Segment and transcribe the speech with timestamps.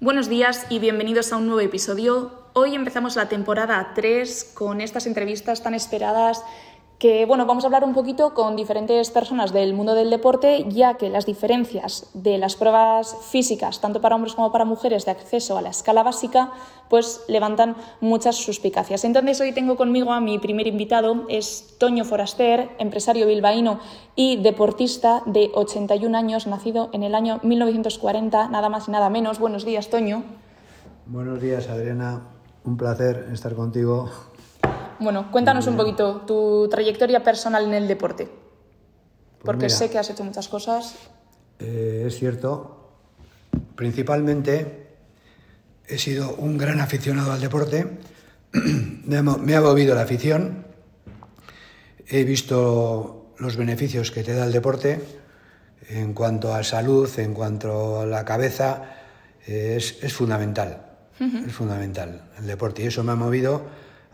[0.00, 2.30] Buenos días y bienvenidos a un nuevo episodio.
[2.52, 6.40] Hoy empezamos la temporada 3 con estas entrevistas tan esperadas
[6.98, 10.94] que bueno, vamos a hablar un poquito con diferentes personas del mundo del deporte, ya
[10.94, 15.56] que las diferencias de las pruebas físicas, tanto para hombres como para mujeres, de acceso
[15.56, 16.50] a la escala básica,
[16.90, 19.04] pues levantan muchas suspicacias.
[19.04, 23.78] Entonces hoy tengo conmigo a mi primer invitado, es Toño Foraster, empresario bilbaíno
[24.16, 29.38] y deportista de 81 años, nacido en el año 1940, nada más y nada menos.
[29.38, 30.24] Buenos días, Toño.
[31.06, 32.22] Buenos días, Adriana.
[32.64, 34.10] Un placer estar contigo
[35.00, 40.10] bueno, cuéntanos un poquito tu trayectoria personal en el deporte, pues porque sé que has
[40.10, 40.94] hecho muchas cosas.
[41.58, 42.90] Eh, es cierto,
[43.74, 44.86] principalmente
[45.86, 47.98] he sido un gran aficionado al deporte,
[48.52, 50.66] me ha movido la afición,
[52.08, 55.00] he visto los beneficios que te da el deporte
[55.88, 58.94] en cuanto a salud, en cuanto a la cabeza,
[59.46, 60.82] es, fundamental,
[61.18, 63.62] es fundamental el deporte y eso me ha movido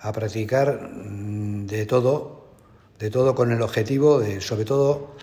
[0.01, 2.45] a practicar mm, de todo,
[2.99, 5.15] de todo con el objetivo de, sobre todo,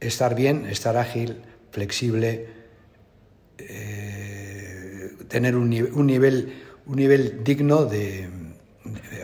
[0.00, 2.48] estar bien, estar ágil, flexible,
[3.58, 8.28] eh, tener un, nivel, un nivel digno de,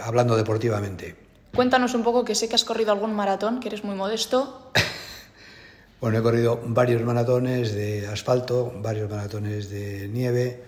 [0.03, 1.17] hablando deportivamente.
[1.55, 4.71] Cuéntanos un poco, que sé que has corrido algún maratón, que eres muy modesto.
[6.01, 10.63] bueno, he corrido varios maratones de asfalto, varios maratones de nieve,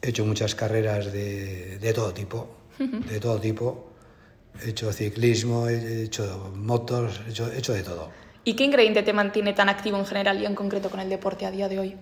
[0.00, 2.48] he hecho muchas carreras de, de todo tipo,
[3.10, 3.90] de todo tipo.
[4.64, 8.10] He hecho ciclismo, he hecho motos, he hecho, hecho de todo.
[8.44, 11.46] ¿Y qué ingrediente te mantiene tan activo en general y en concreto con el deporte
[11.46, 11.96] a día de hoy?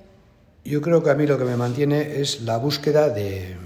[0.64, 3.56] Yo creo que a mí lo que me mantiene es la búsqueda de,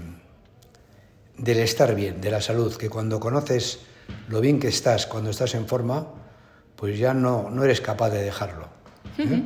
[1.37, 3.79] del estar bien, de la salud, que cuando conoces
[4.27, 6.07] lo bien que estás, cuando estás en forma,
[6.75, 8.67] pues ya no, no eres capaz de dejarlo.
[9.17, 9.43] ¿eh?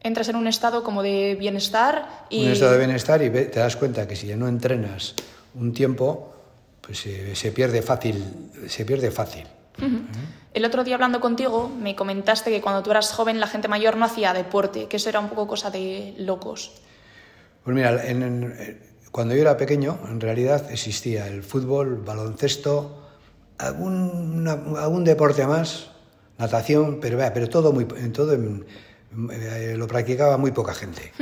[0.00, 2.46] Entras en un estado como de bienestar y...
[2.46, 5.14] Un estado de bienestar y te das cuenta que si ya no entrenas
[5.58, 6.34] un tiempo,
[6.80, 9.46] pues se, pierde fácil, se pierde fácil.
[10.54, 13.96] El otro día hablando contigo me comentaste que cuando tú eras joven la gente mayor
[13.96, 16.72] no hacía deporte, que eso era un poco cosa de locos.
[17.64, 18.00] Pues mira,
[19.10, 23.02] cuando yo era pequeño en realidad existía el fútbol, baloncesto,
[23.58, 24.46] algún,
[24.78, 25.90] algún deporte más,
[26.38, 31.12] natación, pero, pero todo, muy, todo eh, lo practicaba muy poca gente.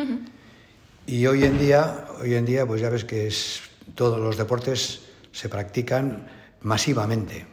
[1.06, 3.60] Y hoy en día, hoy en día, pues ya ves que es
[3.95, 5.00] todos los deportes
[5.33, 6.27] se practican
[6.61, 7.39] masivamente.
[7.39, 7.47] ¿eh?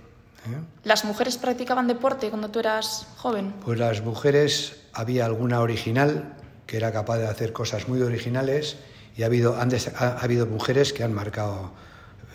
[0.83, 3.53] ¿Las mujeres practicaban deporte cuando tú eras joven?
[3.63, 8.77] Pues las mujeres, había alguna original que era capaz de hacer cosas muy originales
[9.17, 11.71] y ha habido, ha, habido mujeres que han marcado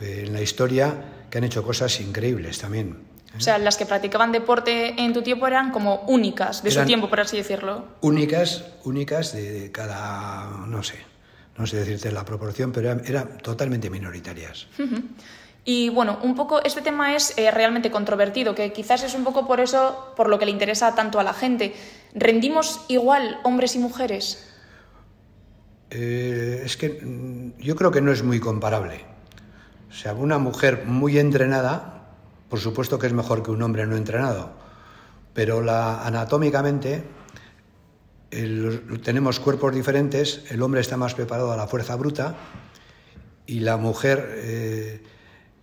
[0.00, 0.94] eh, en la historia,
[1.30, 3.06] que han hecho cosas increíbles también.
[3.32, 3.36] ¿eh?
[3.38, 7.08] O sea, las que practicaban deporte en tu tiempo eran como únicas de su tiempo,
[7.08, 7.86] por así decirlo.
[8.02, 10.96] Únicas, únicas de cada, no sé,
[11.58, 14.66] no sé decirte la proporción, pero eran, totalmente minoritarias.
[15.64, 19.46] Y bueno, un poco este tema es eh, realmente controvertido, que quizás es un poco
[19.46, 21.74] por eso, por lo que le interesa tanto a la gente.
[22.14, 24.46] ¿Rendimos igual hombres y mujeres?
[25.90, 29.04] Eh, es que mm, yo creo que no es muy comparable.
[29.90, 32.04] O sea, una mujer muy entrenada,
[32.48, 34.50] por supuesto que es mejor que un hombre no entrenado,
[35.32, 37.02] pero la, anatómicamente
[38.30, 42.34] tenemos cuerpos diferentes, el hombre está más preparado a la fuerza bruta
[43.46, 45.02] y la mujer eh,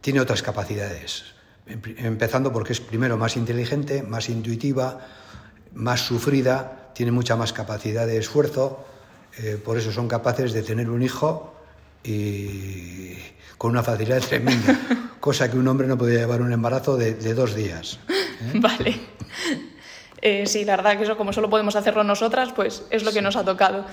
[0.01, 1.25] tiene otras capacidades,
[1.66, 5.00] empezando porque es primero más inteligente, más intuitiva,
[5.73, 8.85] más sufrida, tiene mucha más capacidad de esfuerzo,
[9.38, 11.56] eh, por eso son capaces de tener un hijo
[12.03, 13.16] y
[13.57, 14.79] con una facilidad tremenda,
[15.19, 18.00] cosa que un hombre no podía llevar un embarazo de, dos días.
[18.09, 18.52] ¿eh?
[18.59, 19.00] Vale.
[20.25, 23.22] Eh, sí, la verdad que eso como solo podemos hacerlo nosotras, pues es lo que
[23.22, 23.84] nos ha tocado.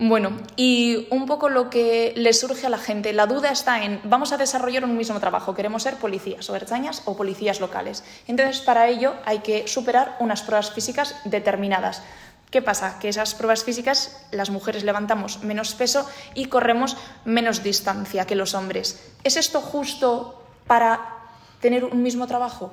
[0.00, 4.00] Bueno, y un poco lo que le surge a la gente, la duda está en,
[4.02, 8.02] vamos a desarrollar un mismo trabajo, queremos ser policías o erchañas o policías locales.
[8.26, 12.02] Entonces, para ello hay que superar unas pruebas físicas determinadas.
[12.50, 12.98] ¿Qué pasa?
[12.98, 16.04] Que esas pruebas físicas las mujeres levantamos menos peso
[16.34, 19.00] y corremos menos distancia que los hombres.
[19.22, 21.28] ¿Es esto justo para
[21.60, 22.72] tener un mismo trabajo?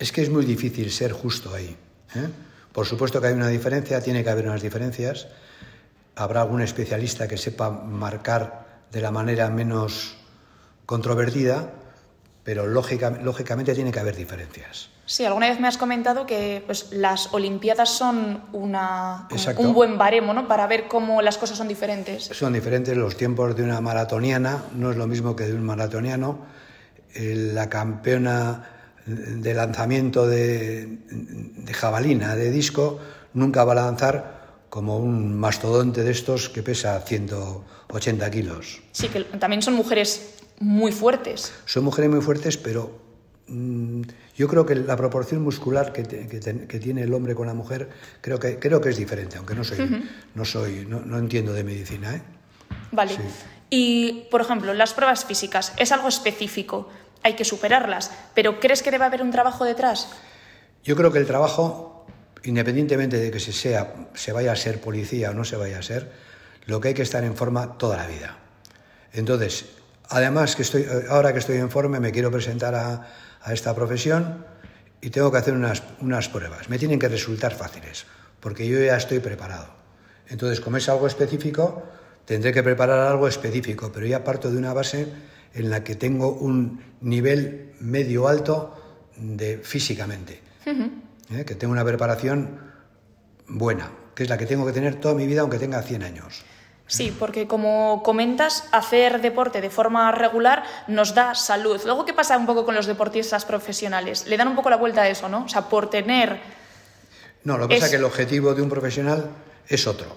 [0.00, 1.76] Es que es muy difícil ser justo ahí.
[2.16, 2.28] ¿eh?
[2.72, 5.28] Por supuesto que hay una diferencia, tiene que haber unas diferencias.
[6.16, 10.16] Habrá algún especialista que sepa marcar de la manera menos
[10.86, 11.70] controvertida,
[12.42, 14.88] pero lógicamente tiene que haber diferencias.
[15.04, 20.32] Sí, alguna vez me has comentado que pues, las Olimpiadas son una, un buen baremo
[20.32, 20.48] ¿no?
[20.48, 22.24] para ver cómo las cosas son diferentes.
[22.24, 26.38] Son diferentes los tiempos de una maratoniana, no es lo mismo que de un maratoniano.
[27.14, 28.79] La campeona
[29.10, 30.98] de lanzamiento de,
[31.72, 32.98] jabalina, de disco,
[33.34, 38.82] nunca va a lanzar como un mastodonte de estos que pesa 180 kilos.
[38.92, 41.52] Sí, que también son mujeres muy fuertes.
[41.64, 43.00] Son mujeres muy fuertes, pero
[43.48, 44.02] mm,
[44.36, 47.88] yo creo que la proporción muscular que, tiene el hombre con la mujer
[48.20, 50.04] creo que, creo que es diferente, aunque no soy,
[50.34, 52.14] no, soy no, entiendo de medicina.
[52.14, 52.22] ¿eh?
[52.92, 53.16] Vale.
[53.70, 56.88] Y, por ejemplo, las pruebas físicas, es algo específico,
[57.22, 60.08] hay que superarlas, pero ¿crees que debe haber un trabajo detrás?
[60.82, 62.06] Yo creo que el trabajo,
[62.44, 65.82] independientemente de que se, sea, se vaya a ser policía o no se vaya a
[65.82, 66.10] ser,
[66.66, 68.38] lo que hay que estar en forma toda la vida.
[69.12, 69.66] Entonces,
[70.08, 73.06] además que estoy, ahora que estoy en forma, me quiero presentar a,
[73.50, 74.44] esta profesión
[75.00, 76.68] y tengo que hacer unas, unas pruebas.
[76.68, 78.04] Me tienen que resultar fáciles,
[78.38, 79.68] porque yo ya estoy preparado.
[80.28, 81.82] Entonces, como es algo específico,
[82.26, 85.08] tendré que preparar algo específico, pero ya parto de una base
[85.54, 88.76] en la que tengo un nivel medio alto
[89.16, 91.44] de físicamente, ¿eh?
[91.44, 92.60] que tengo una preparación
[93.46, 96.44] buena, que es la que tengo que tener toda mi vida aunque tenga 100 años.
[96.90, 101.80] Sí, porque como comentas, hacer deporte de forma regular nos da salud.
[101.84, 104.26] Luego, ¿qué pasa un poco con los deportistas profesionales?
[104.26, 105.44] Le dan un poco la vuelta a eso, ¿no?
[105.44, 106.40] O sea, por tener...
[107.44, 109.30] No, lo que pasa es que el objetivo de un profesional
[109.68, 110.16] es otro.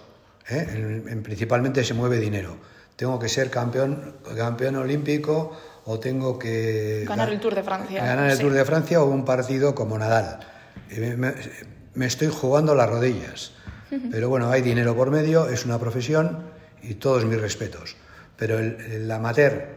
[0.50, 1.04] ¿eh?
[1.10, 2.58] En, principalmente se mueve dinero.
[2.96, 7.06] Tengo que ser campeón, campeón olímpico o tengo que...
[7.08, 8.04] Ganar el Tour de Francia.
[8.04, 10.40] Ganar el Tour de Francia o un partido como Nadal.
[10.96, 11.34] Me,
[11.96, 13.52] me estoy jugando las rodillas.
[14.12, 16.46] Pero bueno, hay dinero por medio, es una profesión
[16.82, 17.96] y todos mis respetos.
[18.38, 19.68] Pero el, amateur,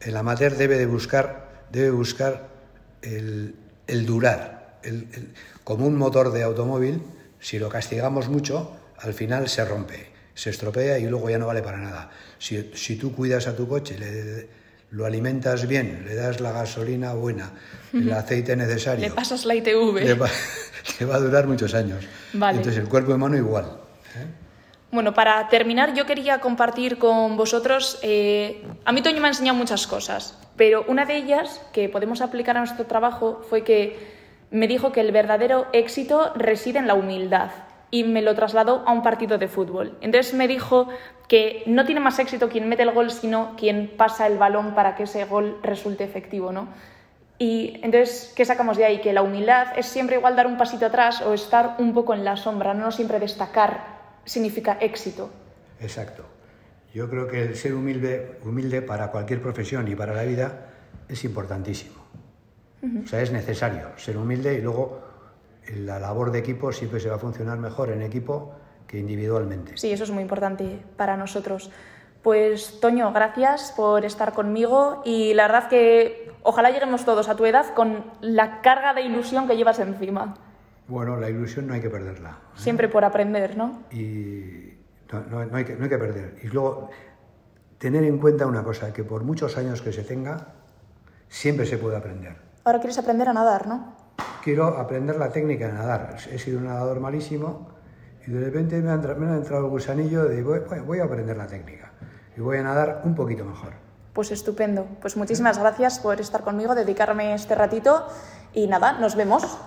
[0.00, 2.48] el amateur debe de buscar, debe buscar
[3.02, 3.54] el,
[4.06, 4.80] durar.
[5.62, 7.02] como un motor de automóvil,
[7.38, 11.62] si lo castigamos mucho, al final se rompe, se estropea y luego ya no vale
[11.62, 12.10] para nada.
[12.38, 14.48] Si, si tú cuidas a tu coche, le,
[14.90, 17.50] lo alimentas bien, le das la gasolina buena,
[17.92, 19.08] el aceite necesario.
[19.08, 20.04] Le pasas la ITV.
[20.04, 20.28] Le va,
[21.10, 22.04] va a durar muchos años.
[22.32, 23.64] Entonces el cuerpo humano igual.
[24.16, 24.26] ¿eh?
[24.90, 27.98] Bueno, para terminar, yo quería compartir con vosotros.
[28.02, 32.20] Eh, a mí Toño me ha enseñado muchas cosas, pero una de ellas que podemos
[32.20, 33.98] aplicar a nuestro trabajo fue que
[34.52, 37.50] me dijo que el verdadero éxito reside en la humildad
[37.90, 39.96] y me lo trasladó a un partido de fútbol.
[40.00, 40.88] Entonces me dijo
[41.28, 44.94] que no tiene más éxito quien mete el gol, sino quien pasa el balón para
[44.94, 46.68] que ese gol resulte efectivo, ¿no?
[47.38, 49.00] Y entonces, ¿qué sacamos de ahí?
[49.00, 52.24] Que la humildad es siempre igual dar un pasito atrás o estar un poco en
[52.24, 53.94] la sombra, no siempre destacar
[54.24, 55.30] significa éxito.
[55.80, 56.24] Exacto.
[56.94, 60.70] Yo creo que el ser humilde, humilde para cualquier profesión y para la vida
[61.08, 62.04] es importantísimo.
[63.02, 65.03] O sea, es necesario ser humilde y luego
[65.72, 68.54] la labor de equipo siempre se va a funcionar mejor en equipo
[68.86, 69.76] que individualmente.
[69.76, 71.70] Sí, eso es muy importante para nosotros.
[72.22, 77.44] Pues Toño, gracias por estar conmigo y la verdad que ojalá lleguemos todos a tu
[77.44, 80.34] edad con la carga de ilusión que llevas encima.
[80.86, 82.30] Bueno, la ilusión no hay que perderla.
[82.30, 82.56] ¿eh?
[82.56, 83.82] Siempre por aprender, ¿no?
[83.90, 84.74] Y
[85.12, 86.38] no, hay que, no hay que perder.
[86.42, 86.90] Y luego,
[87.78, 90.48] tener en cuenta una cosa, que por muchos años que se tenga,
[91.28, 92.36] siempre se puede aprender.
[92.64, 94.03] Ahora quieres aprender a nadar, ¿no?
[94.42, 96.16] Quiero aprender la técnica de nadar.
[96.30, 97.68] He sido un nadador malísimo
[98.26, 101.92] y de repente me ha entrado, el gusanillo de voy, voy a aprender la técnica
[102.36, 103.72] y voy a nadar un poquito mejor.
[104.12, 104.86] Pues estupendo.
[105.00, 108.06] Pues muchísimas gracias por estar conmigo, dedicarme este ratito
[108.52, 109.58] y nada, nos vemos.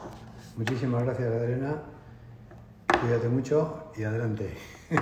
[0.56, 1.76] Muchísimas gracias, Adriana.
[3.02, 4.58] Cuídate mucho y adelante.